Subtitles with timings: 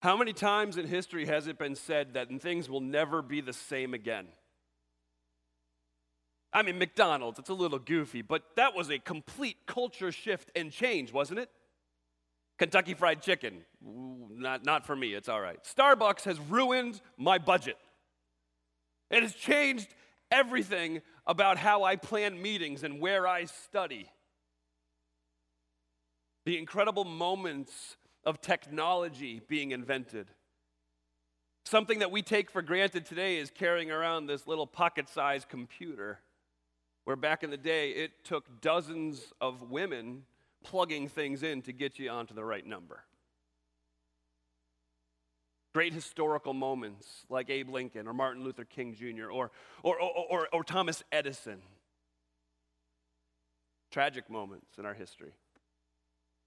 [0.00, 3.52] How many times in history has it been said that things will never be the
[3.52, 4.28] same again?
[6.52, 10.72] I mean, McDonald's, it's a little goofy, but that was a complete culture shift and
[10.72, 11.50] change, wasn't it?
[12.58, 15.58] Kentucky Fried Chicken, not, not for me, it's all right.
[15.64, 17.76] Starbucks has ruined my budget.
[19.10, 19.88] It has changed
[20.30, 24.10] everything about how I plan meetings and where I study.
[26.46, 30.28] The incredible moments of technology being invented.
[31.64, 36.20] Something that we take for granted today is carrying around this little pocket sized computer,
[37.04, 40.24] where back in the day it took dozens of women
[40.64, 43.04] plugging things in to get you onto the right number.
[45.72, 49.30] Great historical moments like Abe Lincoln or Martin Luther King Jr.
[49.30, 51.62] or, or, or, or, or Thomas Edison.
[53.92, 55.32] Tragic moments in our history.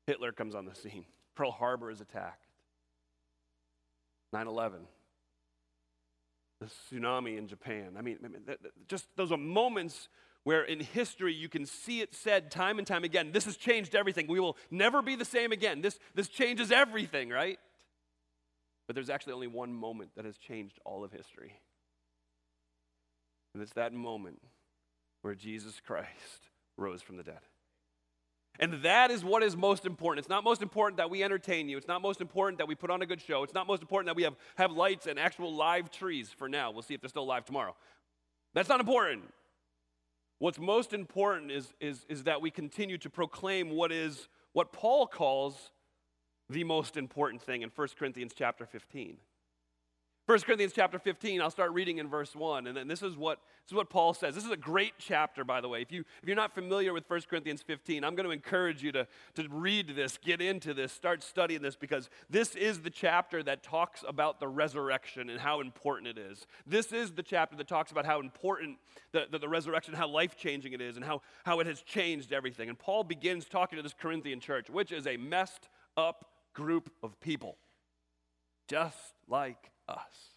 [0.08, 1.06] Hitler comes on the scene.
[1.36, 2.46] Pearl Harbor is attacked.
[4.32, 4.82] 9 11.
[6.60, 7.96] The tsunami in Japan.
[7.98, 8.18] I mean,
[8.88, 10.10] just those are moments
[10.44, 13.96] where in history you can see it said time and time again this has changed
[13.96, 14.28] everything.
[14.28, 15.82] We will never be the same again.
[15.82, 17.60] This, this changes everything, right?
[18.88, 21.54] But there's actually only one moment that has changed all of history.
[23.54, 24.42] And it's that moment
[25.22, 27.40] where Jesus Christ rose from the dead.
[28.60, 30.20] And that is what is most important.
[30.20, 31.78] It's not most important that we entertain you.
[31.78, 33.44] It's not most important that we put on a good show.
[33.44, 36.70] It's not most important that we have, have lights and actual live trees for now.
[36.72, 37.76] We'll see if they're still live tomorrow.
[38.54, 39.24] That's not important.
[40.38, 45.08] What's most important is, is, is that we continue to proclaim what is what Paul
[45.08, 45.72] calls
[46.50, 49.18] the most important thing in 1 Corinthians chapter 15.
[50.26, 52.68] 1 Corinthians chapter 15, I'll start reading in verse 1.
[52.68, 54.34] And then this is what, this is what Paul says.
[54.34, 55.82] This is a great chapter, by the way.
[55.82, 58.94] If, you, if you're not familiar with 1 Corinthians 15, I'm going to encourage you
[58.94, 63.44] to, to read this, get into this, start studying this, because this is the chapter
[63.44, 66.48] that talks about the resurrection and how important it is.
[66.66, 68.78] This is the chapter that talks about how important
[69.12, 72.32] the, the, the resurrection, how life changing it is, and how, how it has changed
[72.32, 72.70] everything.
[72.70, 77.20] And Paul begins talking to this Corinthian church, which is a messed up group of
[77.20, 77.58] people,
[78.70, 80.36] just like us.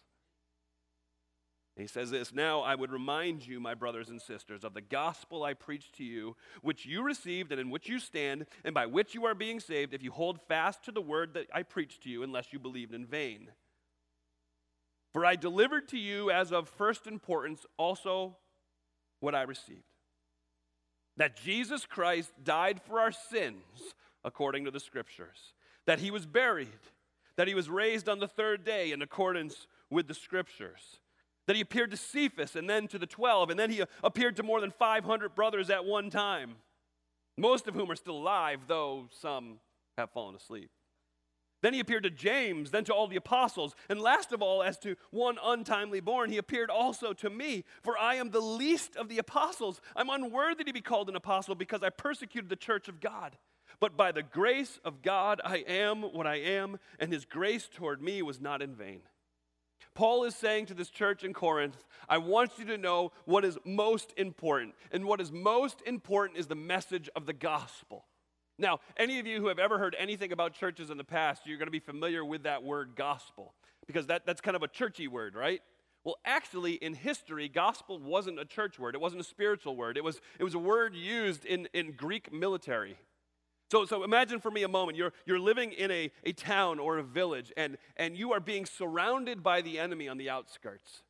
[1.77, 5.43] he says this Now I would remind you, my brothers and sisters, of the gospel
[5.43, 9.13] I preached to you, which you received and in which you stand, and by which
[9.13, 12.09] you are being saved, if you hold fast to the word that I preached to
[12.09, 13.49] you, unless you believed in vain.
[15.13, 18.37] For I delivered to you as of first importance also
[19.19, 19.83] what I received
[21.17, 23.63] that Jesus Christ died for our sins
[24.23, 25.53] according to the scriptures,
[25.85, 26.67] that he was buried
[27.37, 30.99] that he was raised on the third day in accordance with the scriptures,
[31.45, 34.43] that he appeared to Cephas and then to the 12, and then he appeared to
[34.43, 36.55] more than 500 brothers at one time,
[37.37, 39.59] most of whom are still alive, though some
[39.97, 40.69] have fallen asleep.
[41.63, 44.77] Then he appeared to James, then to all the apostles, and last of all, as
[44.79, 49.09] to one untimely born, he appeared also to me, for I am the least of
[49.09, 49.81] the apostles.
[49.95, 53.37] I'm unworthy to be called an apostle because I persecuted the church of God.
[53.79, 58.01] But by the grace of God, I am what I am, and his grace toward
[58.01, 59.01] me was not in vain.
[59.93, 63.57] Paul is saying to this church in Corinth, I want you to know what is
[63.65, 64.75] most important.
[64.91, 68.05] And what is most important is the message of the gospel.
[68.59, 71.57] Now, any of you who have ever heard anything about churches in the past, you're
[71.57, 73.53] going to be familiar with that word gospel,
[73.85, 75.61] because that, that's kind of a churchy word, right?
[76.03, 78.95] Well, actually, in history, gospel wasn't a church word.
[78.95, 79.97] It wasn't a spiritual word.
[79.97, 82.97] It was, it was a word used in, in Greek military.
[83.69, 86.97] So, so imagine for me a moment you're, you're living in a, a town or
[86.97, 91.03] a village and, and you are being surrounded by the enemy on the outskirts.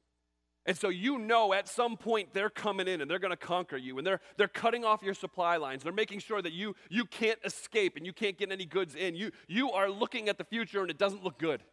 [0.65, 3.77] And so you know at some point they're coming in and they're going to conquer
[3.77, 5.83] you and they're, they're cutting off your supply lines.
[5.83, 9.15] They're making sure that you, you can't escape and you can't get any goods in.
[9.15, 11.63] You, you are looking at the future and it doesn't look good.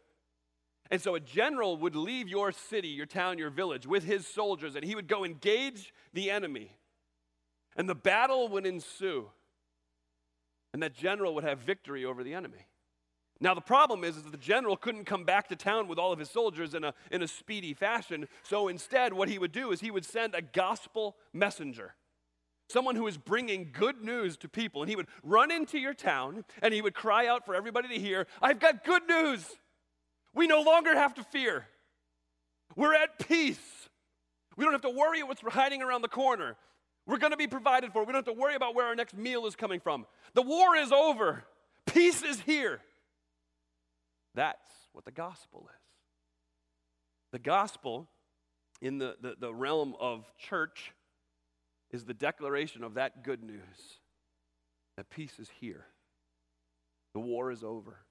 [0.91, 4.75] And so a general would leave your city, your town, your village with his soldiers
[4.75, 6.77] and he would go engage the enemy.
[7.75, 9.29] And the battle would ensue
[10.75, 12.67] and that general would have victory over the enemy.
[13.39, 16.11] Now, the problem is, is that the general couldn't come back to town with all
[16.11, 18.27] of his soldiers in a, in a speedy fashion.
[18.43, 21.95] So instead, what he would do is he would send a gospel messenger,
[22.67, 24.81] someone who is bringing good news to people.
[24.81, 27.97] And he would run into your town and he would cry out for everybody to
[27.97, 29.49] hear, I've got good news.
[30.33, 31.67] We no longer have to fear.
[32.75, 33.87] We're at peace.
[34.57, 36.57] We don't have to worry what's hiding around the corner.
[37.07, 38.01] We're going to be provided for.
[38.01, 40.05] We don't have to worry about where our next meal is coming from.
[40.33, 41.43] The war is over.
[41.85, 42.81] Peace is here.
[44.33, 44.57] That's
[44.91, 45.81] what the gospel is.
[47.31, 48.07] The gospel,
[48.81, 50.93] in the, the, the realm of church,
[51.91, 53.99] is the declaration of that good news
[54.97, 55.85] that peace is here.
[57.13, 58.04] The war is over.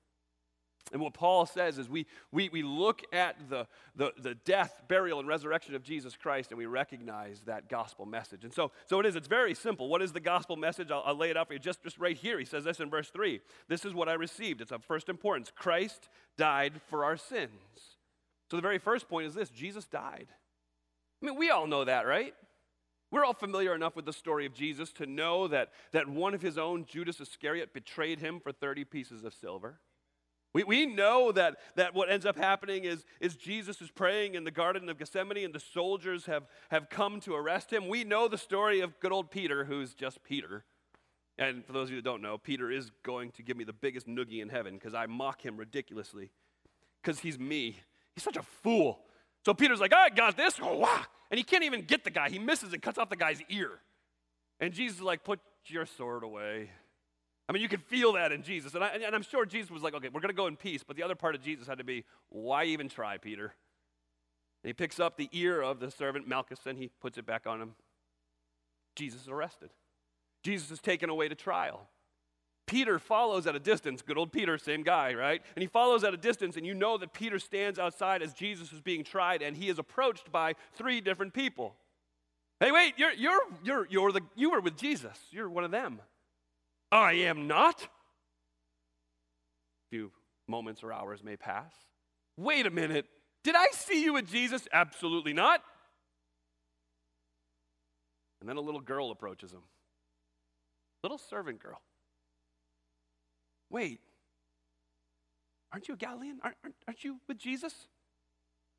[0.92, 3.66] And what Paul says is we, we, we look at the,
[3.96, 8.44] the, the death, burial, and resurrection of Jesus Christ and we recognize that gospel message.
[8.44, 9.88] And so, so it is, it's very simple.
[9.88, 10.90] What is the gospel message?
[10.90, 12.38] I'll, I'll lay it out for you just, just right here.
[12.38, 13.40] He says this in verse 3.
[13.66, 14.60] This is what I received.
[14.60, 15.50] It's of first importance.
[15.54, 17.50] Christ died for our sins.
[18.50, 20.28] So the very first point is this Jesus died.
[21.22, 22.34] I mean, we all know that, right?
[23.10, 26.42] We're all familiar enough with the story of Jesus to know that, that one of
[26.42, 29.78] his own, Judas Iscariot, betrayed him for 30 pieces of silver.
[30.54, 34.44] We, we know that, that what ends up happening is, is Jesus is praying in
[34.44, 37.88] the Garden of Gethsemane and the soldiers have, have come to arrest him.
[37.88, 40.64] We know the story of good old Peter, who's just Peter.
[41.36, 43.72] And for those of you that don't know, Peter is going to give me the
[43.72, 46.30] biggest noogie in heaven because I mock him ridiculously
[47.02, 47.80] because he's me.
[48.14, 49.00] He's such a fool.
[49.44, 50.58] So Peter's like, I got this.
[50.62, 51.04] Oh.
[51.30, 52.30] And he can't even get the guy.
[52.30, 53.70] He misses and cuts off the guy's ear.
[54.60, 56.70] And Jesus is like, put your sword away.
[57.48, 58.74] I mean, you can feel that in Jesus.
[58.74, 60.82] And, I, and I'm sure Jesus was like, okay, we're going to go in peace.
[60.86, 63.54] But the other part of Jesus had to be, why even try, Peter?
[64.62, 67.46] And he picks up the ear of the servant Malchus and he puts it back
[67.46, 67.74] on him.
[68.96, 69.70] Jesus is arrested.
[70.42, 71.88] Jesus is taken away to trial.
[72.66, 74.00] Peter follows at a distance.
[74.00, 75.42] Good old Peter, same guy, right?
[75.54, 78.72] And he follows at a distance, and you know that Peter stands outside as Jesus
[78.72, 81.74] is being tried, and he is approached by three different people.
[82.60, 85.18] Hey, wait, you're, you're, you're, you're the, you were with Jesus.
[85.30, 86.00] You're one of them.
[86.94, 87.82] I am not.
[87.82, 87.86] A
[89.90, 90.12] few
[90.46, 91.72] moments or hours may pass.
[92.36, 93.06] Wait a minute.
[93.42, 94.68] Did I see you with Jesus?
[94.72, 95.60] Absolutely not.
[98.40, 99.62] And then a little girl approaches him.
[101.02, 101.80] Little servant girl.
[103.70, 103.98] Wait.
[105.72, 106.38] Aren't you a Galilean?
[106.44, 107.74] Aren't, aren't, aren't you with Jesus?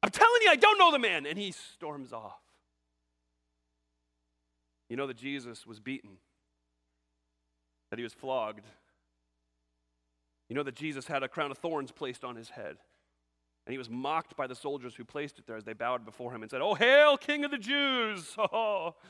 [0.01, 1.25] I'm telling you, I don't know the man.
[1.25, 2.39] And he storms off.
[4.89, 6.11] You know that Jesus was beaten
[7.95, 8.65] that he was flogged.
[10.49, 12.75] You know that Jesus had a crown of thorns placed on his head.
[13.65, 16.35] And he was mocked by the soldiers who placed it there as they bowed before
[16.35, 18.35] him and said, Oh, hail, King of the Jews!
[18.37, 18.95] Oh.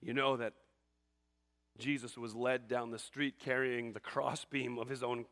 [0.00, 0.52] You know that
[1.76, 5.26] Jesus was led down the street carrying the crossbeam of his own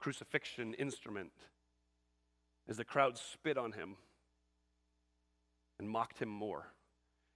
[0.00, 1.30] crucifixion instrument
[2.68, 3.94] as the crowd spit on him
[5.78, 6.72] and mocked him more.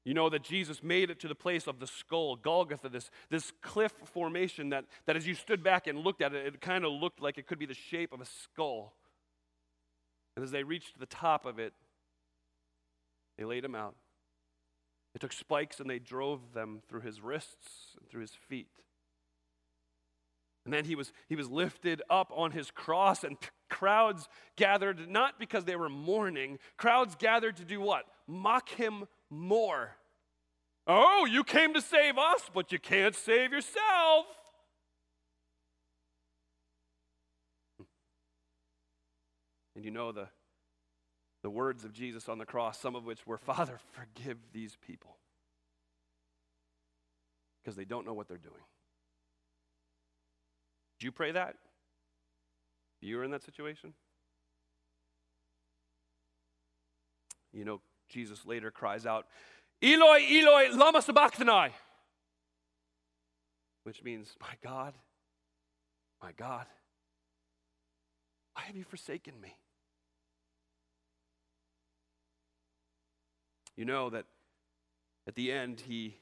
[0.06, 3.52] You know that Jesus made it to the place of the skull, Golgotha, this, this
[3.60, 6.92] cliff formation that, that as you stood back and looked at it, it kind of
[6.92, 8.94] looked like it could be the shape of a skull.
[10.36, 11.72] And as they reached the top of it,
[13.36, 13.96] they laid him out.
[15.12, 18.68] They took spikes and they drove them through his wrists and through his feet.
[20.64, 23.36] And then he was, he was lifted up on his cross, and
[23.70, 28.04] crowds gathered not because they were mourning, crowds gathered to do what?
[28.28, 29.96] Mock him more.
[30.86, 34.26] Oh, you came to save us, but you can't save yourself.
[39.74, 40.28] And you know the,
[41.42, 45.16] the words of Jesus on the cross, some of which were, Father, forgive these people.
[47.62, 48.54] Because they don't know what they're doing.
[50.98, 51.56] Did you pray that?
[53.02, 53.92] You were in that situation?
[57.52, 59.26] You know, Jesus later cries out,
[59.82, 61.72] Eloi, Eloi, lama sabachthani,
[63.84, 64.94] which means, My God,
[66.22, 66.66] my God,
[68.54, 69.54] why have you forsaken me?
[73.76, 74.24] You know that
[75.26, 76.16] at the end he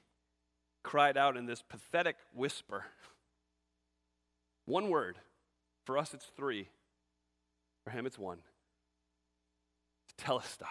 [0.82, 2.84] cried out in this pathetic whisper.
[4.66, 5.18] One word.
[5.84, 6.68] For us, it's three.
[7.84, 8.38] For him, it's one.
[10.18, 10.66] Telestai.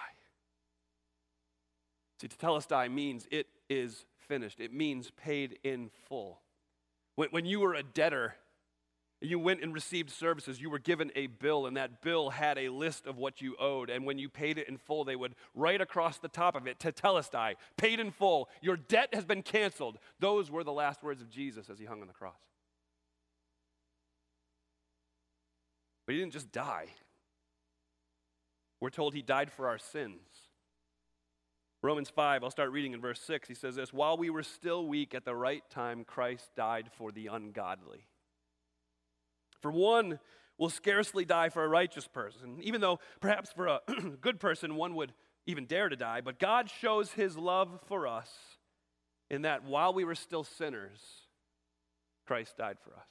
[2.24, 4.62] See, tetelestai means it is finished.
[4.62, 6.40] It means paid in full.
[7.16, 8.36] When, when you were a debtor,
[9.20, 12.70] you went and received services, you were given a bill, and that bill had a
[12.70, 13.90] list of what you owed.
[13.90, 16.80] And when you paid it in full, they would write across the top of it,
[16.80, 18.48] to tetelestai, paid in full.
[18.62, 19.98] Your debt has been canceled.
[20.22, 22.40] Those were the last words of Jesus as he hung on the cross.
[26.06, 26.88] But he didn't just die.
[28.80, 30.22] We're told he died for our sins.
[31.84, 33.46] Romans 5, I'll start reading in verse 6.
[33.50, 37.12] He says this While we were still weak at the right time, Christ died for
[37.12, 38.08] the ungodly.
[39.62, 40.20] For one
[40.58, 43.82] will scarcely die for a righteous person, even though perhaps for a
[44.22, 45.14] good person one would
[45.46, 46.22] even dare to die.
[46.22, 48.32] But God shows his love for us
[49.30, 51.00] in that while we were still sinners,
[52.26, 53.08] Christ died for us.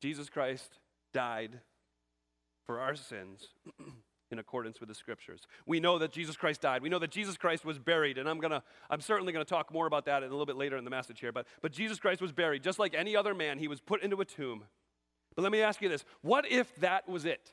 [0.00, 0.78] Jesus Christ
[1.12, 1.60] died
[2.64, 3.48] for our sins.
[4.32, 5.46] in accordance with the scriptures.
[5.66, 6.82] We know that Jesus Christ died.
[6.82, 9.86] We know that Jesus Christ was buried, and I'm gonna, I'm certainly gonna talk more
[9.86, 11.32] about that a little bit later in the message here.
[11.32, 13.58] But, but Jesus Christ was buried, just like any other man.
[13.58, 14.64] He was put into a tomb.
[15.36, 17.52] But let me ask you this: What if that was it?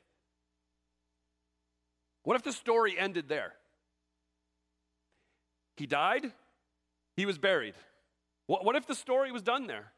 [2.23, 3.53] What if the story ended there?
[5.77, 6.31] He died.
[7.15, 7.73] He was buried.
[8.47, 9.91] What, what if the story was done there?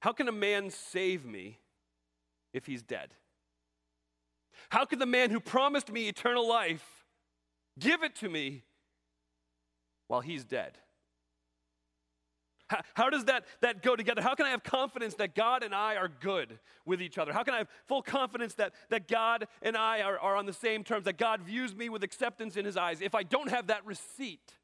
[0.00, 1.58] How can a man save me
[2.52, 3.10] if he's dead?
[4.70, 7.04] How could the man who promised me eternal life
[7.78, 8.64] give it to me
[10.08, 10.78] while he's dead?
[12.68, 14.22] How, how, does that, that go together?
[14.22, 17.32] How can I have confidence that God and I are good with each other?
[17.32, 20.52] How can I have full confidence that, that God and I are, are on the
[20.52, 23.66] same terms, that God views me with acceptance in his eyes if I don't have
[23.66, 24.54] that receipt?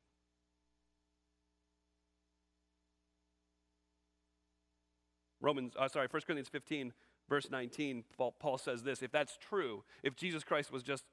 [5.41, 6.93] Romans, uh, sorry, 1 Corinthians 15,
[7.29, 11.05] verse 19, Paul, says this if that's true, if Jesus Christ was just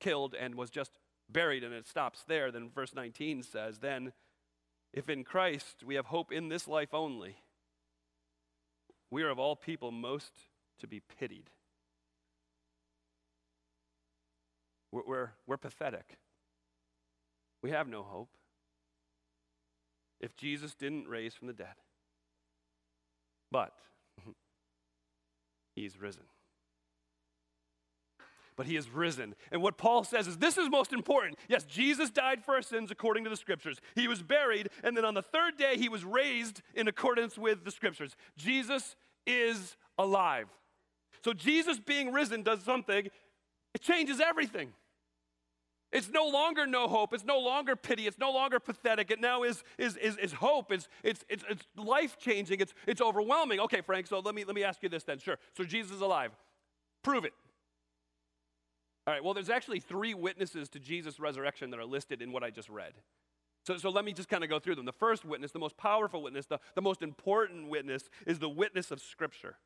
[0.00, 0.98] killed and was just
[1.30, 4.12] buried and it stops there, then verse 19 says, then
[4.92, 7.36] if in Christ we have hope in this life only,
[9.10, 10.32] we are of all people most
[10.80, 11.50] to be pitied.
[14.92, 16.18] We're, we're, we're pathetic.
[17.62, 18.30] We have no hope.
[20.20, 21.74] If Jesus didn't raise from the dead,
[23.50, 23.72] but
[25.74, 26.24] he's risen.
[28.56, 29.34] But he is risen.
[29.50, 31.38] And what Paul says is this is most important.
[31.48, 33.80] Yes, Jesus died for our sins according to the scriptures.
[33.94, 37.64] He was buried, and then on the third day, he was raised in accordance with
[37.64, 38.14] the scriptures.
[38.36, 38.94] Jesus
[39.26, 40.48] is alive.
[41.24, 43.06] So, Jesus being risen does something,
[43.74, 44.72] it changes everything.
[45.94, 47.14] It's no longer no hope.
[47.14, 48.08] It's no longer pity.
[48.08, 49.12] It's no longer pathetic.
[49.12, 50.72] It now is, is, is, is hope.
[50.72, 52.58] It's, it's, it's, it's life changing.
[52.60, 53.60] It's, it's overwhelming.
[53.60, 55.20] Okay, Frank, so let me, let me ask you this then.
[55.20, 55.38] Sure.
[55.56, 56.32] So Jesus is alive.
[57.04, 57.32] Prove it.
[59.06, 62.42] All right, well, there's actually three witnesses to Jesus' resurrection that are listed in what
[62.42, 62.94] I just read.
[63.64, 64.86] So, so let me just kind of go through them.
[64.86, 68.90] The first witness, the most powerful witness, the, the most important witness is the witness
[68.90, 69.56] of Scripture.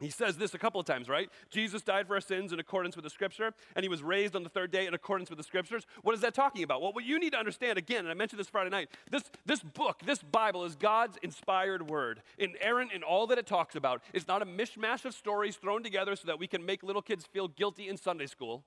[0.00, 1.28] He says this a couple of times, right?
[1.50, 4.44] Jesus died for our sins in accordance with the scripture, and he was raised on
[4.44, 5.86] the third day in accordance with the scriptures.
[6.02, 6.80] What is that talking about?
[6.80, 9.60] Well, what you need to understand, again, and I mentioned this Friday night, this, this
[9.60, 14.02] book, this Bible, is God's inspired word, inerrant in all that it talks about.
[14.12, 17.26] It's not a mishmash of stories thrown together so that we can make little kids
[17.26, 18.62] feel guilty in Sunday school.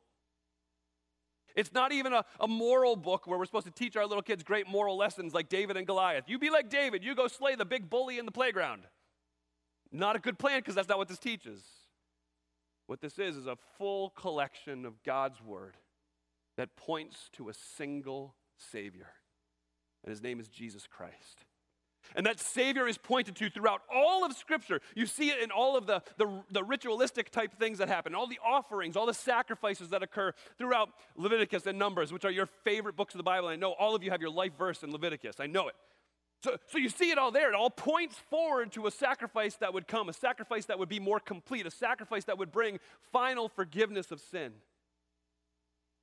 [1.55, 4.43] It's not even a, a moral book where we're supposed to teach our little kids
[4.43, 6.25] great moral lessons like David and Goliath.
[6.27, 8.83] You be like David, you go slay the big bully in the playground.
[9.91, 11.61] Not a good plan because that's not what this teaches.
[12.87, 15.75] What this is is a full collection of God's word
[16.57, 19.07] that points to a single Savior,
[20.03, 21.45] and his name is Jesus Christ.
[22.15, 24.81] And that Savior is pointed to throughout all of Scripture.
[24.95, 28.27] You see it in all of the, the, the, ritualistic type things that happen, all
[28.27, 32.95] the offerings, all the sacrifices that occur throughout Leviticus and Numbers, which are your favorite
[32.95, 33.47] books of the Bible.
[33.47, 35.35] I know all of you have your life verse in Leviticus.
[35.39, 35.75] I know it.
[36.43, 37.49] So, so you see it all there.
[37.49, 40.99] It all points forward to a sacrifice that would come, a sacrifice that would be
[40.99, 42.79] more complete, a sacrifice that would bring
[43.11, 44.53] final forgiveness of sin.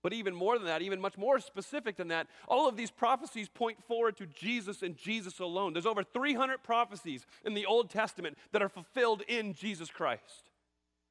[0.01, 3.49] But even more than that, even much more specific than that, all of these prophecies
[3.49, 5.73] point forward to Jesus and Jesus alone.
[5.73, 10.51] There's over 300 prophecies in the Old Testament that are fulfilled in Jesus Christ.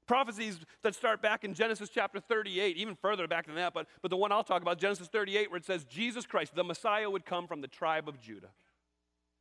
[0.07, 4.10] Prophecies that start back in Genesis chapter 38, even further back than that, but, but
[4.10, 7.25] the one I'll talk about, Genesis 38, where it says Jesus Christ, the Messiah, would
[7.25, 8.51] come from the tribe of Judah.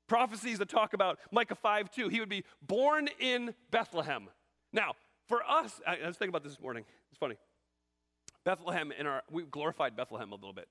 [0.06, 4.28] Prophecies that talk about Micah 5 2, he would be born in Bethlehem.
[4.72, 4.92] Now,
[5.26, 6.84] for us, I, was thinking about this this morning.
[7.10, 7.36] It's funny.
[8.44, 10.68] Bethlehem in our we've glorified Bethlehem a little bit.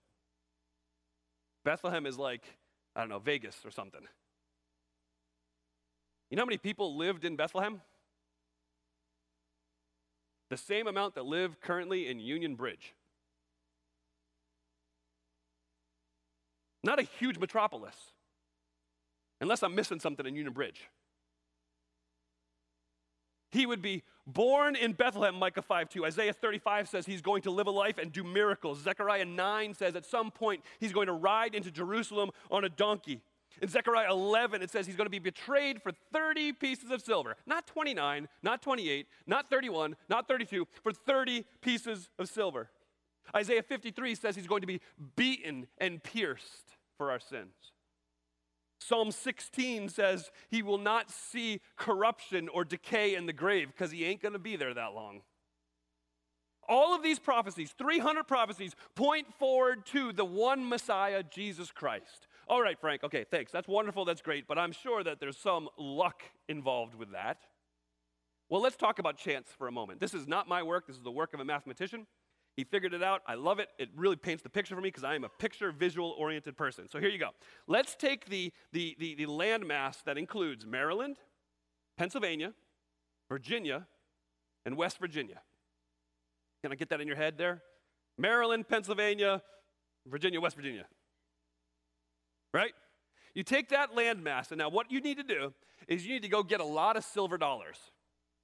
[1.66, 2.44] Bethlehem is like,
[2.96, 4.02] I don't know, Vegas or something.
[6.30, 7.82] You know how many people lived in Bethlehem?
[10.50, 12.94] The same amount that live currently in Union Bridge.
[16.84, 17.96] Not a huge metropolis
[19.42, 20.90] unless I'm missing something in Union Bridge.
[23.52, 26.06] He would be born in Bethlehem, Micah 5 2.
[26.06, 28.82] Isaiah 35 says he's going to live a life and do miracles.
[28.82, 33.22] Zechariah 9 says at some point he's going to ride into Jerusalem on a donkey.
[33.62, 37.38] In Zechariah 11, it says he's going to be betrayed for 30 pieces of silver.
[37.46, 42.70] Not 29, not 28, not 31, not 32, for 30 pieces of silver.
[43.34, 44.82] Isaiah 53 says he's going to be
[45.16, 47.54] beaten and pierced for our sins.
[48.80, 54.06] Psalm 16 says he will not see corruption or decay in the grave because he
[54.06, 55.22] ain't going to be there that long.
[56.68, 62.28] All of these prophecies, 300 prophecies, point forward to the one Messiah, Jesus Christ.
[62.48, 63.52] All right, Frank, okay, thanks.
[63.52, 67.38] That's wonderful, that's great, but I'm sure that there's some luck involved with that.
[68.50, 70.00] Well, let's talk about chance for a moment.
[70.00, 72.06] This is not my work, this is the work of a mathematician.
[72.56, 73.22] He figured it out.
[73.28, 73.68] I love it.
[73.78, 76.88] It really paints the picture for me because I am a picture visual oriented person.
[76.88, 77.32] So here you go.
[77.68, 81.18] Let's take the, the, the, the landmass that includes Maryland,
[81.98, 82.54] Pennsylvania,
[83.30, 83.88] Virginia,
[84.66, 85.42] and West Virginia.
[86.64, 87.62] Can I get that in your head there?
[88.18, 89.42] Maryland, Pennsylvania,
[90.08, 90.86] Virginia, West Virginia.
[92.54, 92.74] Right?
[93.34, 95.54] You take that landmass, and now what you need to do
[95.90, 97.78] is you need to go get a lot of silver dollars.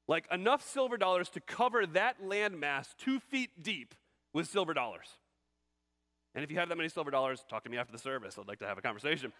[0.07, 3.95] Like enough silver dollars to cover that landmass two feet deep
[4.33, 5.07] with silver dollars.
[6.33, 8.37] And if you have that many silver dollars, talk to me after the service.
[8.37, 9.33] I'd like to have a conversation.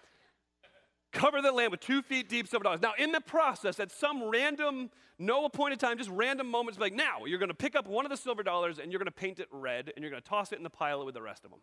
[1.13, 2.81] Cover the land with two feet deep silver dollars.
[2.81, 7.25] Now, in the process, at some random, no appointed time, just random moments, like now,
[7.25, 9.39] you're going to pick up one of the silver dollars and you're going to paint
[9.39, 11.51] it red and you're going to toss it in the pile with the rest of
[11.51, 11.59] them.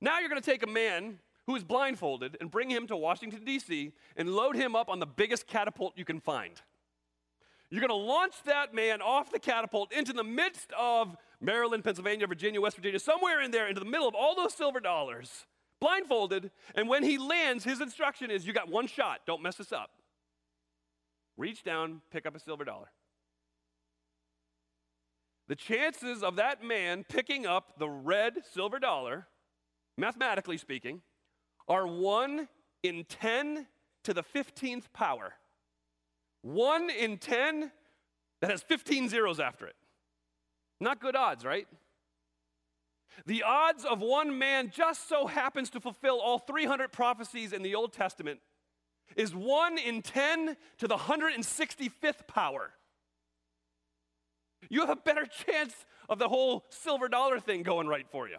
[0.00, 3.44] Now, you're going to take a man who is blindfolded and bring him to Washington,
[3.44, 6.60] D.C., and load him up on the biggest catapult you can find.
[7.70, 12.26] You're going to launch that man off the catapult into the midst of Maryland, Pennsylvania,
[12.26, 15.46] Virginia, West Virginia, somewhere in there, into the middle of all those silver dollars,
[15.80, 16.50] blindfolded.
[16.74, 19.90] And when he lands, his instruction is you got one shot, don't mess this up.
[21.36, 22.88] Reach down, pick up a silver dollar.
[25.48, 29.26] The chances of that man picking up the red silver dollar,
[29.98, 31.02] mathematically speaking,
[31.68, 32.48] are 1
[32.82, 33.66] in 10
[34.04, 35.34] to the 15th power.
[36.40, 37.70] 1 in 10
[38.40, 39.76] that has 15 zeros after it.
[40.84, 41.66] Not good odds, right?
[43.24, 47.74] The odds of one man just so happens to fulfill all 300 prophecies in the
[47.74, 48.40] Old Testament
[49.16, 52.70] is 1 in 10 to the 165th power.
[54.68, 55.74] You have a better chance
[56.10, 58.36] of the whole silver dollar thing going right for you.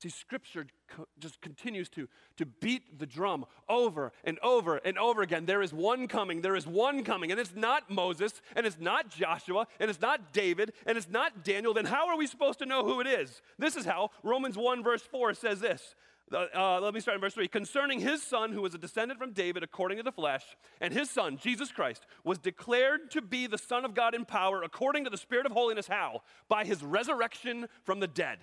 [0.00, 5.22] See, Scripture co- just continues to, to beat the drum over and over and over
[5.22, 5.44] again.
[5.44, 9.10] There is one coming, there is one coming, and it's not Moses, and it's not
[9.10, 11.74] Joshua, and it's not David, and it's not Daniel.
[11.74, 13.42] Then how are we supposed to know who it is?
[13.58, 15.96] This is how Romans 1, verse 4 says this.
[16.32, 17.48] Uh, let me start in verse 3.
[17.48, 20.44] Concerning his son, who was a descendant from David according to the flesh,
[20.80, 24.62] and his son, Jesus Christ, was declared to be the Son of God in power
[24.62, 25.88] according to the Spirit of holiness.
[25.88, 26.22] How?
[26.48, 28.40] By his resurrection from the dead.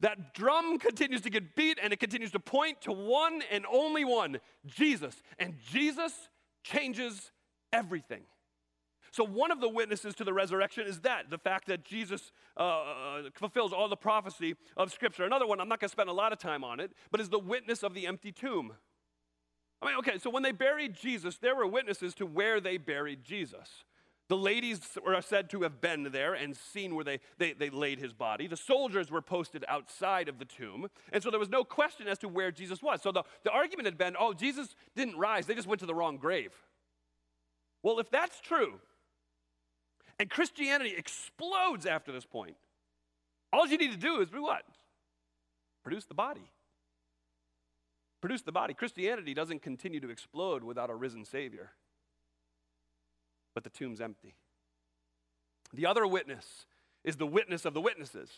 [0.00, 4.04] That drum continues to get beat and it continues to point to one and only
[4.04, 5.22] one Jesus.
[5.38, 6.12] And Jesus
[6.62, 7.30] changes
[7.72, 8.22] everything.
[9.12, 12.60] So, one of the witnesses to the resurrection is that the fact that Jesus uh,
[12.60, 15.24] uh fulfills all the prophecy of Scripture.
[15.24, 17.30] Another one, I'm not going to spend a lot of time on it, but is
[17.30, 18.74] the witness of the empty tomb.
[19.80, 23.24] I mean, okay, so when they buried Jesus, there were witnesses to where they buried
[23.24, 23.84] Jesus.
[24.28, 28.00] The ladies are said to have been there and seen where they, they, they laid
[28.00, 28.48] his body.
[28.48, 30.88] The soldiers were posted outside of the tomb.
[31.12, 33.02] And so there was no question as to where Jesus was.
[33.02, 35.94] So the, the argument had been oh, Jesus didn't rise, they just went to the
[35.94, 36.52] wrong grave.
[37.82, 38.80] Well, if that's true,
[40.18, 42.56] and Christianity explodes after this point,
[43.52, 44.62] all you need to do is do what?
[45.84, 46.50] Produce the body.
[48.20, 48.74] Produce the body.
[48.74, 51.70] Christianity doesn't continue to explode without a risen Savior
[53.56, 54.34] but the tomb's empty.
[55.72, 56.66] The other witness
[57.04, 58.28] is the witness of the witnesses.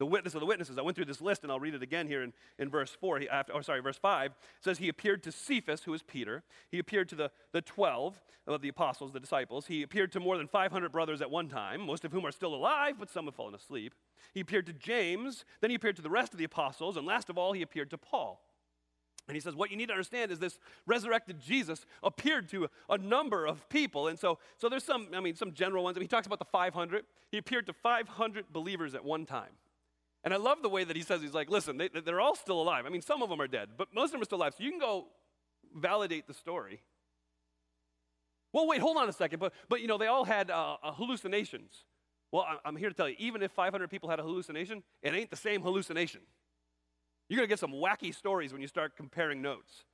[0.00, 0.78] The witness of the witnesses.
[0.78, 3.20] I went through this list and I'll read it again here in, in verse 4.
[3.20, 6.42] He, after, oh, sorry, verse 5 says, He appeared to Cephas, who is Peter.
[6.72, 9.66] He appeared to the, the 12 of the apostles, the disciples.
[9.66, 12.52] He appeared to more than 500 brothers at one time, most of whom are still
[12.52, 13.94] alive, but some have fallen asleep.
[14.34, 15.44] He appeared to James.
[15.60, 16.96] Then he appeared to the rest of the apostles.
[16.96, 18.42] And last of all, he appeared to Paul.
[19.28, 22.94] And he says, What you need to understand is this resurrected Jesus appeared to a,
[22.94, 24.08] a, number of people.
[24.08, 25.96] And so, so there's some, I mean, some general ones.
[25.96, 27.04] I mean, he talks about the 500.
[27.30, 29.50] He appeared to 500 believers at one time.
[30.24, 32.60] And I love the way that he says, He's like, Listen, they, they're all still
[32.60, 32.84] alive.
[32.86, 34.54] I mean, some of them are dead, but most of them are still alive.
[34.56, 35.06] So you can go
[35.74, 36.82] validate the story.
[38.52, 39.38] Well, wait, hold on a second.
[39.38, 41.84] But, but you know, they all had uh, uh hallucinations.
[42.32, 45.30] Well, I'm here to tell you, even if 500 people had a hallucination, it ain't
[45.30, 46.22] the same hallucination.
[47.32, 49.84] You're going to get some wacky stories when you start comparing notes.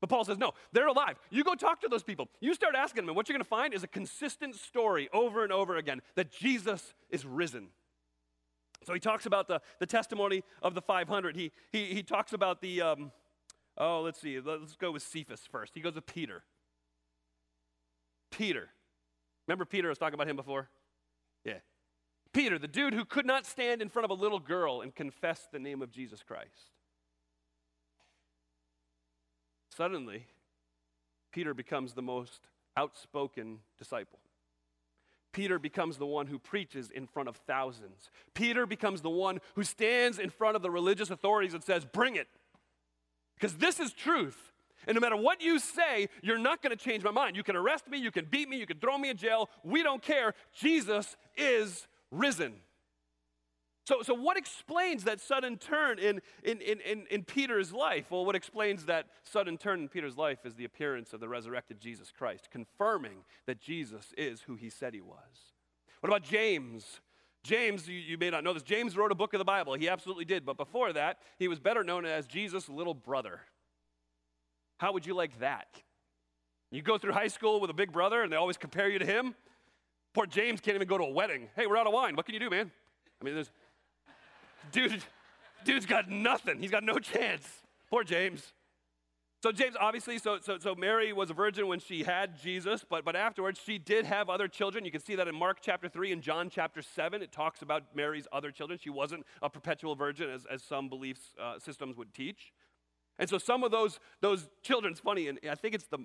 [0.00, 1.18] But Paul says, no, they're alive.
[1.28, 2.28] You go talk to those people.
[2.38, 5.42] You start asking them, and what you're going to find is a consistent story over
[5.42, 7.70] and over again that Jesus is risen.
[8.84, 11.34] So he talks about the, the testimony of the 500.
[11.34, 13.10] He, he, he talks about the, um,
[13.76, 15.72] oh, let's see, let's go with Cephas first.
[15.74, 16.44] He goes with Peter.
[18.30, 18.68] Peter.
[19.48, 19.88] Remember Peter?
[19.88, 20.68] I was talking about him before?
[21.44, 21.54] Yeah.
[22.32, 25.48] Peter, the dude who could not stand in front of a little girl and confess
[25.50, 26.72] the name of Jesus Christ.
[29.74, 30.26] Suddenly,
[31.32, 34.18] Peter becomes the most outspoken disciple.
[35.32, 38.10] Peter becomes the one who preaches in front of thousands.
[38.34, 42.16] Peter becomes the one who stands in front of the religious authorities and says, Bring
[42.16, 42.28] it.
[43.34, 44.52] Because this is truth.
[44.86, 47.36] And no matter what you say, you're not going to change my mind.
[47.36, 49.48] You can arrest me, you can beat me, you can throw me in jail.
[49.62, 50.34] We don't care.
[50.52, 52.54] Jesus is risen.
[53.86, 58.10] So, so what explains that sudden turn in, in, in, in, in Peter's life?
[58.10, 61.80] Well, what explains that sudden turn in Peter's life is the appearance of the resurrected
[61.80, 65.54] Jesus Christ, confirming that Jesus is who he said he was.
[66.00, 67.00] What about James?
[67.42, 69.72] James, you, you may not know this, James wrote a book of the Bible.
[69.72, 70.44] He absolutely did.
[70.44, 73.40] But before that, he was better known as Jesus' little brother.
[74.76, 75.68] How would you like that?
[76.70, 79.06] You go through high school with a big brother and they always compare you to
[79.06, 79.34] him.
[80.18, 81.48] Poor James can't even go to a wedding.
[81.54, 82.16] Hey, we're out of wine.
[82.16, 82.72] What can you do, man?
[83.22, 83.52] I mean, there's
[84.72, 85.04] dude,
[85.64, 86.58] dude's got nothing.
[86.58, 87.46] He's got no chance.
[87.88, 88.52] Poor James.
[89.44, 93.04] So James, obviously, so, so, so Mary was a virgin when she had Jesus, but,
[93.04, 94.84] but afterwards she did have other children.
[94.84, 97.22] You can see that in Mark chapter 3 and John chapter 7.
[97.22, 98.76] It talks about Mary's other children.
[98.82, 102.52] She wasn't a perpetual virgin, as, as some belief uh, systems would teach.
[103.20, 105.98] And so some of those, those children, it's funny, and I think it's the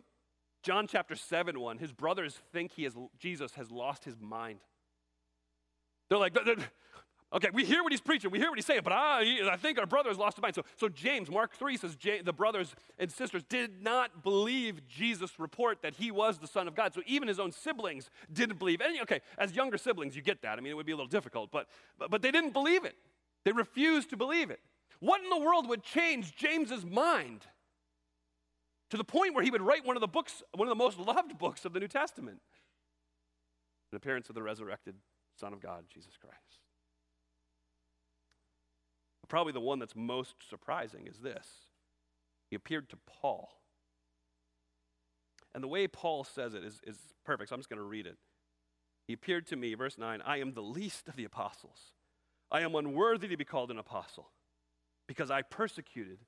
[0.63, 4.59] John chapter 7 one, his brothers think he has, Jesus has lost his mind.
[6.09, 6.35] They're like,
[7.33, 9.79] Okay, we hear what he's preaching, we hear what he's saying, but I, I think
[9.79, 10.53] our brother has lost his mind.
[10.53, 15.81] So, so James, Mark 3 says the brothers and sisters did not believe Jesus' report
[15.81, 16.93] that he was the Son of God.
[16.93, 18.81] So even his own siblings didn't believe.
[18.81, 20.59] And okay, as younger siblings, you get that.
[20.59, 22.95] I mean, it would be a little difficult, but, but, but they didn't believe it.
[23.45, 24.59] They refused to believe it.
[24.99, 27.47] What in the world would change James's mind
[28.93, 30.99] to the point where he would write one of the books, one of the most
[30.99, 32.41] loved books of the New Testament?
[33.91, 34.93] An appearance of the resurrected
[35.35, 36.59] Son of God, Jesus Christ.
[39.27, 41.47] Probably the one that's most surprising is this
[42.51, 43.49] He appeared to Paul.
[45.55, 48.05] And the way Paul says it is, is perfect, so I'm just going to read
[48.05, 48.17] it.
[49.07, 51.93] He appeared to me, verse 9 I am the least of the apostles.
[52.51, 54.29] I am unworthy to be called an apostle
[55.07, 56.19] because I persecuted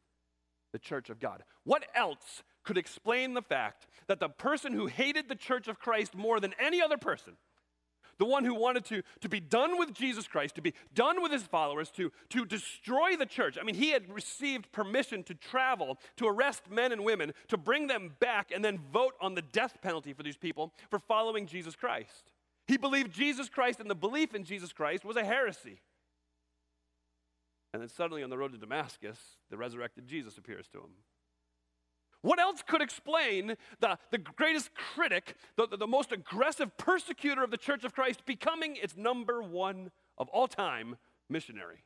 [0.73, 1.43] the church of God.
[1.63, 6.15] What else could explain the fact that the person who hated the church of Christ
[6.15, 7.37] more than any other person
[8.17, 11.31] the one who wanted to, to be done with Jesus Christ, to be done with
[11.31, 13.57] his followers, to, to destroy the church.
[13.59, 17.87] I mean, he had received permission to travel, to arrest men and women, to bring
[17.87, 21.75] them back, and then vote on the death penalty for these people for following Jesus
[21.75, 22.31] Christ.
[22.67, 25.81] He believed Jesus Christ, and the belief in Jesus Christ was a heresy.
[27.73, 30.91] And then suddenly on the road to Damascus, the resurrected Jesus appears to him.
[32.25, 37.51] What else could explain the, the greatest critic, the, the, the most aggressive persecutor of
[37.51, 40.95] the Church of Christ, becoming its number one of all time
[41.29, 41.83] missionary?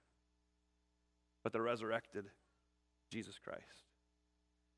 [1.44, 2.28] But the resurrected
[3.12, 3.84] Jesus Christ.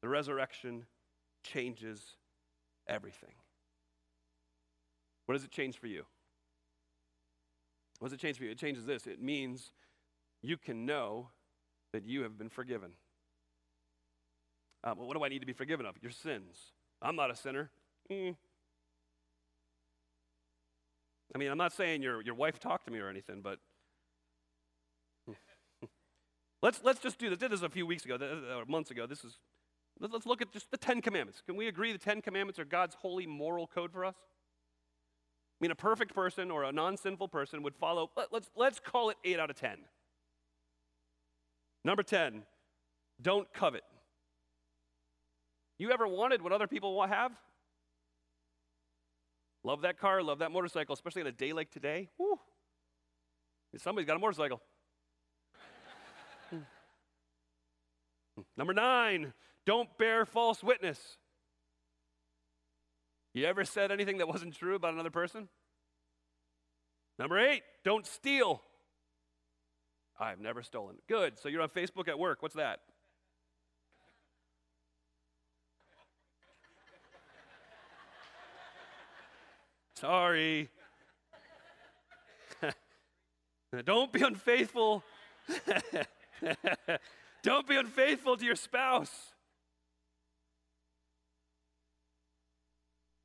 [0.01, 0.87] The resurrection
[1.43, 2.01] changes
[2.87, 3.35] everything.
[5.27, 6.05] What does it change for you?
[7.99, 8.49] What does it change for you?
[8.49, 9.05] It changes this.
[9.05, 9.73] It means
[10.41, 11.29] you can know
[11.93, 12.93] that you have been forgiven.
[14.83, 15.95] Uh, well, what do I need to be forgiven of?
[16.01, 16.57] Your sins.
[17.01, 17.69] I'm not a sinner.
[18.11, 18.35] Mm.
[21.33, 23.59] I mean, I'm not saying your, your wife talked to me or anything, but
[26.61, 27.49] let's, let's just do this.
[27.49, 28.17] This a few weeks ago,
[28.57, 29.07] or months ago.
[29.07, 29.37] This is,
[29.99, 31.41] let's look at just the Ten Commandments.
[31.45, 34.15] Can we agree the Ten Commandments are God's holy moral code for us?
[34.17, 38.79] I mean, a perfect person or a non sinful person would follow, let, let's, let's
[38.79, 39.77] call it 8 out of 10.
[41.85, 42.43] Number 10,
[43.21, 43.83] don't covet.
[45.81, 47.31] You ever wanted what other people have?
[49.63, 52.07] Love that car, love that motorcycle, especially on a day like today.
[52.19, 52.39] Woo.
[53.77, 54.61] Somebody's got a motorcycle.
[58.55, 59.33] Number nine,
[59.65, 61.17] don't bear false witness.
[63.33, 65.47] You ever said anything that wasn't true about another person?
[67.17, 68.61] Number eight, don't steal.
[70.19, 70.97] I've never stolen.
[71.09, 71.39] Good.
[71.39, 72.43] So you're on Facebook at work.
[72.43, 72.81] What's that?
[80.01, 80.67] Sorry.
[83.85, 85.03] Don't be unfaithful.
[87.43, 89.11] Don't be unfaithful to your spouse.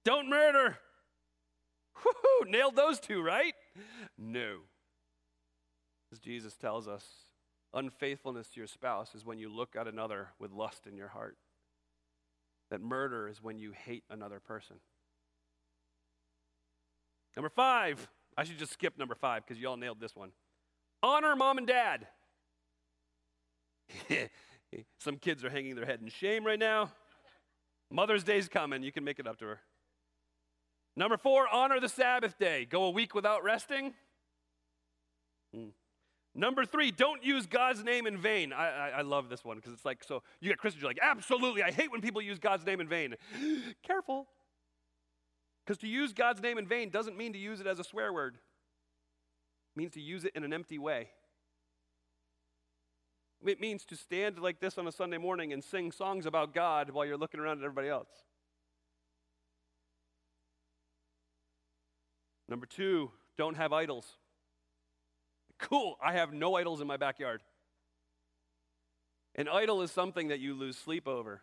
[0.05, 0.77] Don't murder.
[2.05, 3.55] Woo-hoo, nailed those two, right?
[4.19, 4.59] No.
[6.13, 7.07] As Jesus tells us,
[7.73, 11.39] unfaithfulness to your spouse is when you look at another with lust in your heart.
[12.71, 14.77] That murder is when you hate another person.
[17.37, 20.31] Number five, I should just skip number five because you all nailed this one.
[21.03, 22.07] Honor mom and dad.
[24.99, 26.91] Some kids are hanging their head in shame right now.
[27.91, 28.83] Mother's Day's coming.
[28.83, 29.61] You can make it up to her.
[30.97, 32.65] Number four, honor the Sabbath day.
[32.65, 33.93] Go a week without resting.
[35.55, 35.69] Hmm.
[36.35, 38.53] Number three, don't use God's name in vain.
[38.53, 40.99] I, I, I love this one because it's like, so you get Christians, you're like,
[41.01, 43.15] absolutely, I hate when people use God's name in vain.
[43.83, 44.27] Careful.
[45.67, 48.13] Because to use God's name in vain doesn't mean to use it as a swear
[48.13, 51.09] word, it means to use it in an empty way.
[53.45, 56.91] It means to stand like this on a Sunday morning and sing songs about God
[56.91, 58.09] while you're looking around at everybody else.
[62.49, 64.07] Number two, don't have idols.
[65.59, 67.43] Cool, I have no idols in my backyard.
[69.35, 71.43] An idol is something that you lose sleep over.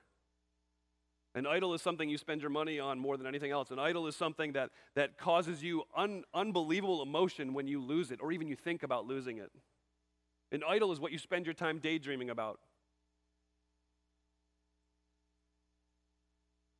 [1.35, 3.71] An idol is something you spend your money on more than anything else.
[3.71, 8.19] An idol is something that, that causes you un, unbelievable emotion when you lose it,
[8.21, 9.51] or even you think about losing it.
[10.51, 12.59] An idol is what you spend your time daydreaming about.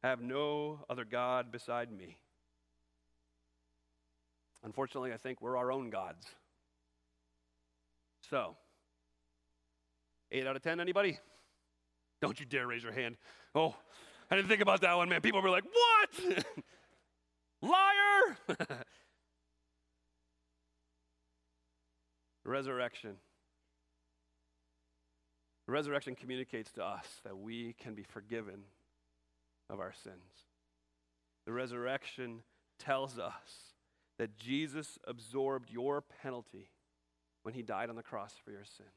[0.03, 2.17] Have no other God beside me.
[4.63, 6.27] Unfortunately, I think we're our own gods.
[8.29, 8.55] So,
[10.31, 11.17] 8 out of 10, anybody?
[12.21, 13.17] Don't you dare raise your hand.
[13.55, 13.75] Oh,
[14.33, 15.21] I didn't think about that one, man.
[15.21, 16.45] People were like, what?
[17.61, 18.57] Liar!
[22.43, 23.17] Resurrection.
[25.67, 28.63] Resurrection communicates to us that we can be forgiven
[29.69, 30.47] of our sins.
[31.45, 32.41] The resurrection
[32.79, 33.75] tells us
[34.17, 36.71] that Jesus absorbed your penalty
[37.43, 38.89] when he died on the cross for your sins.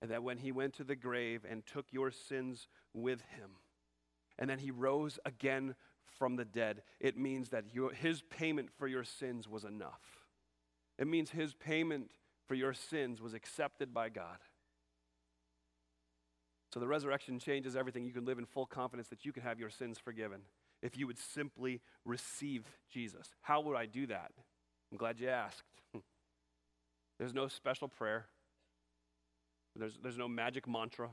[0.00, 3.50] And that when he went to the grave and took your sins with him,
[4.42, 5.76] and then he rose again
[6.18, 10.00] from the dead, it means that his payment for your sins was enough.
[10.98, 12.10] It means his payment
[12.48, 14.38] for your sins was accepted by God.
[16.74, 18.04] So the resurrection changes everything.
[18.04, 20.40] You can live in full confidence that you can have your sins forgiven
[20.82, 23.28] if you would simply receive Jesus.
[23.42, 24.32] How would I do that?
[24.90, 25.62] I'm glad you asked.
[27.20, 28.26] There's no special prayer,
[29.76, 31.10] there's, there's no magic mantra.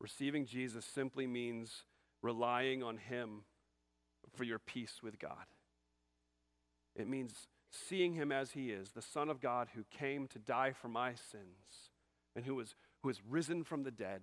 [0.00, 1.84] Receiving Jesus simply means
[2.22, 3.42] relying on Him
[4.34, 5.46] for your peace with God.
[6.94, 10.72] It means seeing Him as He is, the Son of God who came to die
[10.72, 11.90] for my sins
[12.34, 14.22] and who was who has risen from the dead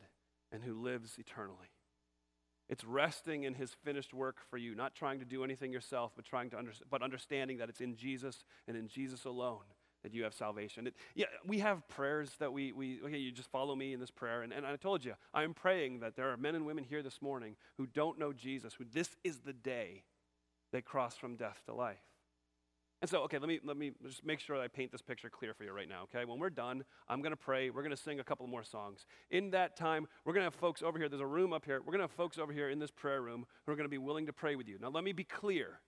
[0.52, 1.74] and who lives eternally.
[2.70, 6.24] It's resting in his finished work for you, not trying to do anything yourself, but
[6.24, 9.64] trying to under, but understanding that it's in Jesus and in Jesus alone
[10.04, 10.88] that you have salvation.
[10.88, 14.12] It, yeah, we have prayers that we, we okay, you just follow me in this
[14.12, 14.42] prayer.
[14.42, 17.22] And, and I told you, I'm praying that there are men and women here this
[17.22, 20.04] morning who don't know Jesus, who this is the day
[20.72, 21.98] they cross from death to life.
[23.02, 25.54] And so, okay, let me, let me just make sure I paint this picture clear
[25.54, 26.26] for you right now, okay?
[26.26, 27.70] When we're done, I'm going to pray.
[27.70, 29.06] We're going to sing a couple more songs.
[29.32, 31.08] In that time, we're going to have folks over here.
[31.08, 31.80] There's a room up here.
[31.80, 33.90] We're going to have folks over here in this prayer room who are going to
[33.90, 34.78] be willing to pray with you.
[34.82, 35.80] Now, let me be clear.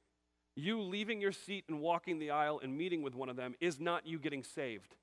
[0.55, 3.79] You leaving your seat and walking the aisle and meeting with one of them is
[3.79, 4.95] not you getting saved.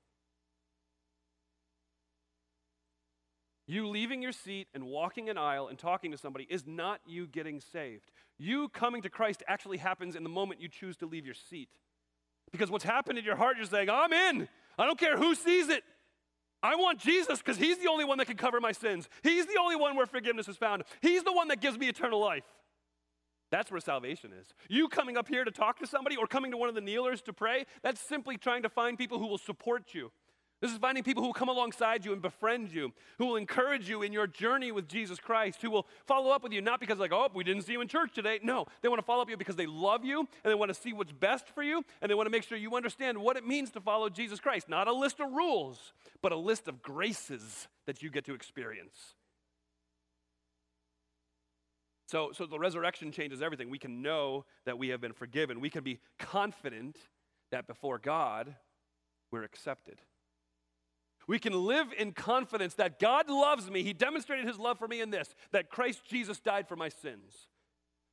[3.69, 7.27] You leaving your seat and walking an aisle and talking to somebody is not you
[7.27, 8.09] getting saved.
[8.39, 11.69] You coming to Christ actually happens in the moment you choose to leave your seat.
[12.51, 14.47] Because what's happened in your heart, you're saying, I'm in.
[14.77, 15.83] I don't care who sees it.
[16.63, 19.07] I want Jesus because He's the only one that can cover my sins.
[19.23, 20.83] He's the only one where forgiveness is found.
[21.01, 22.43] He's the one that gives me eternal life.
[23.51, 24.47] That's where salvation is.
[24.67, 27.21] You coming up here to talk to somebody or coming to one of the kneelers
[27.23, 30.11] to pray, that's simply trying to find people who will support you.
[30.61, 33.87] This is finding people who will come alongside you and befriend you, who will encourage
[33.87, 36.99] you in your journey with Jesus Christ, who will follow up with you, not because,
[36.99, 38.39] like, oh, we didn't see you in church today.
[38.43, 40.67] No, they want to follow up with you because they love you and they want
[40.67, 43.37] to see what's best for you and they want to make sure you understand what
[43.37, 44.67] it means to follow Jesus Christ.
[44.67, 49.15] Not a list of rules, but a list of graces that you get to experience.
[52.09, 53.69] So, so the resurrection changes everything.
[53.69, 55.59] We can know that we have been forgiven.
[55.59, 56.97] We can be confident
[57.51, 58.55] that before God,
[59.31, 59.99] we're accepted.
[61.27, 63.83] We can live in confidence that God loves me.
[63.83, 67.47] He demonstrated his love for me in this that Christ Jesus died for my sins.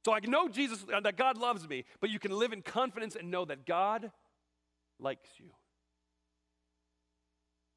[0.05, 3.17] So I know Jesus, uh, that God loves me, but you can live in confidence
[3.17, 4.13] and know that God
[5.01, 5.47] likes you.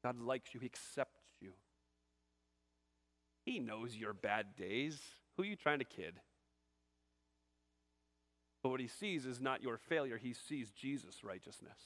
[0.04, 1.52] God likes you, He accepts you.
[3.46, 5.00] He knows your bad days.
[5.40, 6.20] Who are you trying to kid?
[8.62, 11.78] But what He sees is not your failure, He sees Jesus' righteousness.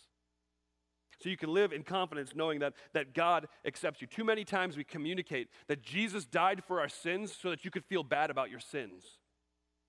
[1.22, 4.08] So you can live in confidence knowing that, that God accepts you.
[4.08, 7.84] Too many times we communicate that Jesus died for our sins so that you could
[7.84, 9.04] feel bad about your sins.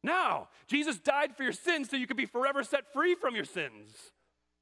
[0.04, 3.46] No, Jesus died for your sins so you could be forever set free from your
[3.46, 4.12] sins.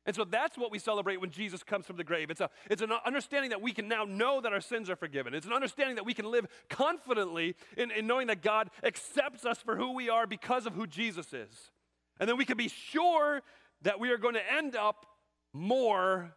[0.05, 2.29] And so that's what we celebrate when Jesus comes from the grave.
[2.29, 5.33] It's, a, it's an understanding that we can now know that our sins are forgiven.
[5.33, 9.59] It's an understanding that we can live confidently in, in knowing that God accepts us
[9.59, 11.71] for who we are because of who Jesus is.
[12.19, 13.41] And then we can be sure
[13.83, 15.05] that we are going to end up
[15.53, 16.35] more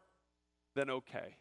[0.74, 1.37] than okay.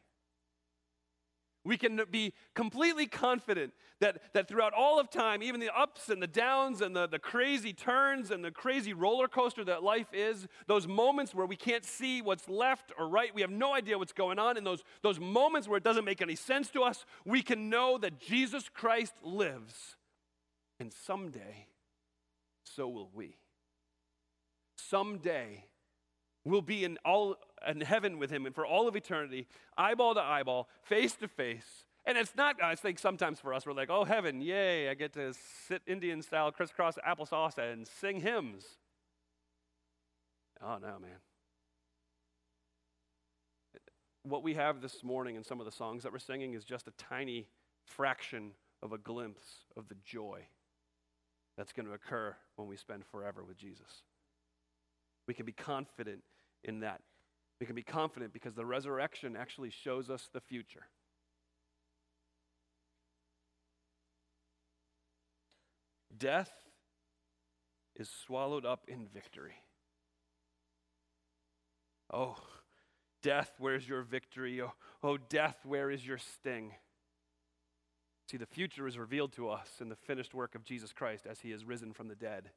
[1.66, 6.22] We can be completely confident that, that throughout all of time, even the ups and
[6.22, 10.48] the downs and the, the crazy turns and the crazy roller coaster that life is,
[10.68, 14.14] those moments where we can't see what's left or right, we have no idea what's
[14.14, 17.42] going on, and those, those moments where it doesn't make any sense to us, we
[17.42, 19.98] can know that Jesus Christ lives.
[20.80, 21.68] And someday,
[22.64, 23.38] so will we.
[24.78, 25.66] Someday,
[26.44, 30.22] we'll be in, all, in heaven with him and for all of eternity, eyeball to
[30.22, 34.04] eyeball, face to face and it's not, I think sometimes for us, we're like, oh,
[34.04, 35.34] heaven, yay, I get to
[35.68, 38.64] sit Indian style crisscross applesauce and sing hymns.
[40.62, 41.18] Oh, no, man.
[44.22, 46.88] What we have this morning in some of the songs that we're singing is just
[46.88, 47.48] a tiny
[47.84, 48.52] fraction
[48.84, 50.42] of a glimpse of the joy
[51.58, 54.04] that's going to occur when we spend forever with Jesus.
[55.28, 56.22] We can be confident
[56.64, 57.02] in that.
[57.60, 60.88] We can be confident because the resurrection actually shows us the future.
[66.18, 66.52] Death
[67.96, 69.56] is swallowed up in victory.
[72.14, 72.36] Oh,
[73.22, 74.62] death, where's your victory?
[74.62, 76.74] Oh, oh, death, where is your sting?
[78.30, 81.40] See, the future is revealed to us in the finished work of Jesus Christ as
[81.40, 82.52] he is risen from the dead.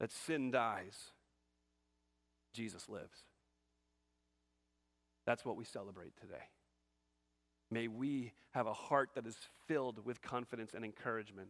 [0.00, 1.12] That sin dies,
[2.52, 3.18] Jesus lives.
[5.26, 6.44] That's what we celebrate today.
[7.70, 11.48] May we have a heart that is filled with confidence and encouragement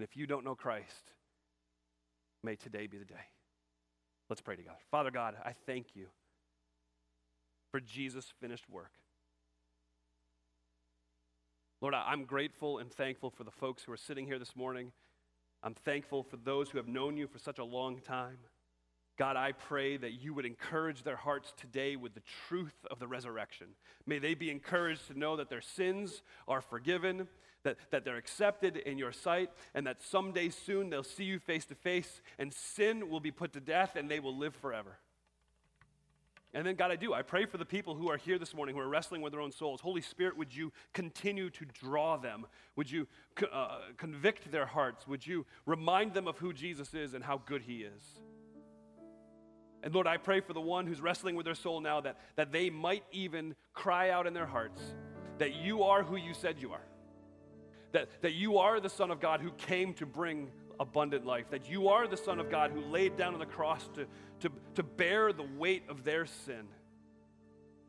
[0.00, 1.12] and if you don't know Christ,
[2.42, 3.26] may today be the day.
[4.30, 4.78] Let's pray together.
[4.90, 6.06] Father God, I thank you
[7.70, 8.92] for Jesus' finished work.
[11.80, 14.92] Lord, I'm grateful and thankful for the folks who are sitting here this morning.
[15.62, 18.38] I'm thankful for those who have known you for such a long time.
[19.20, 23.06] God, I pray that you would encourage their hearts today with the truth of the
[23.06, 23.66] resurrection.
[24.06, 27.28] May they be encouraged to know that their sins are forgiven,
[27.62, 31.66] that, that they're accepted in your sight, and that someday soon they'll see you face
[31.66, 34.96] to face, and sin will be put to death, and they will live forever.
[36.54, 37.12] And then, God, I do.
[37.12, 39.42] I pray for the people who are here this morning who are wrestling with their
[39.42, 39.82] own souls.
[39.82, 42.46] Holy Spirit, would you continue to draw them?
[42.74, 43.06] Would you
[43.52, 45.06] uh, convict their hearts?
[45.06, 48.02] Would you remind them of who Jesus is and how good he is?
[49.82, 52.52] And Lord, I pray for the one who's wrestling with their soul now that, that
[52.52, 54.80] they might even cry out in their hearts
[55.38, 56.84] that you are who you said you are.
[57.92, 61.46] That, that you are the Son of God who came to bring abundant life.
[61.50, 64.06] That you are the Son of God who laid down on the cross to,
[64.40, 66.68] to, to bear the weight of their sin.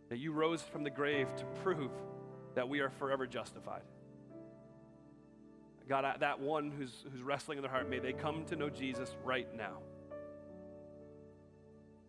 [0.10, 1.92] That you rose from the grave to prove
[2.56, 3.84] that we are forever justified.
[5.88, 9.14] God, that one who's, who's wrestling in their heart, may they come to know Jesus
[9.26, 9.80] right now.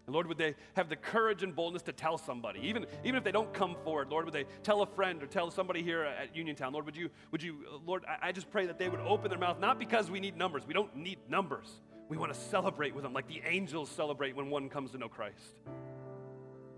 [0.07, 3.25] And Lord, would they have the courage and boldness to tell somebody, even, even if
[3.25, 6.35] they don't come forward, Lord, would they tell a friend or tell somebody here at
[6.35, 9.01] Uniontown, Lord, would you, would you, uh, Lord, I, I just pray that they would
[9.01, 10.67] open their mouth, not because we need numbers.
[10.67, 11.69] We don't need numbers.
[12.09, 15.09] We want to celebrate with them like the angels celebrate when one comes to know
[15.09, 15.57] Christ.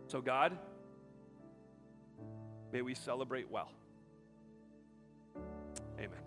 [0.09, 0.57] So, God,
[2.73, 3.71] may we celebrate well.
[5.99, 6.24] Amen.